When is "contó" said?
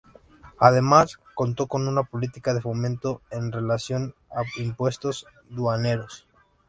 1.35-1.67